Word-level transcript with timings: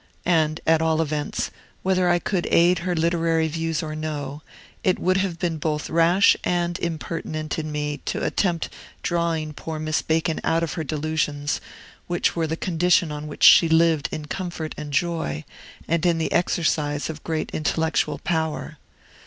And, 0.25 0.61
at 0.65 0.81
all 0.81 0.99
events, 0.99 1.51
whether 1.83 2.09
I 2.09 2.17
could 2.17 2.47
aid 2.49 2.79
her 2.79 2.95
literary 2.95 3.47
views 3.47 3.83
or 3.83 3.95
no, 3.95 4.41
it 4.83 4.97
would 4.97 5.17
have 5.17 5.37
been 5.37 5.59
both 5.59 5.91
rash 5.91 6.35
and 6.43 6.79
impertinent 6.79 7.59
in 7.59 7.71
me 7.71 7.97
to 8.05 8.25
attempt 8.25 8.69
drawing 9.03 9.53
poor 9.53 9.77
Miss 9.77 10.01
Bacon 10.01 10.41
out 10.43 10.63
of 10.63 10.73
her 10.73 10.83
delusions, 10.83 11.61
which 12.07 12.35
were 12.35 12.47
the 12.47 12.57
condition 12.57 13.11
on 13.11 13.27
which 13.27 13.43
she 13.43 13.69
lived 13.69 14.09
in 14.11 14.25
comfort 14.25 14.73
and 14.75 14.91
joy, 14.91 15.43
and 15.87 16.03
in 16.03 16.17
the 16.17 16.31
exercise 16.31 17.07
of 17.07 17.23
great 17.23 17.51
intellectual 17.53 18.17
power. 18.17 18.79